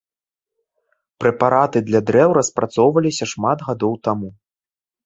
Прэпараты 1.23 1.83
для 1.91 2.01
дрэў 2.09 2.29
распрацоўваліся 2.41 3.25
шмат 3.37 3.57
гадоў 3.71 3.93
таму. 4.11 4.29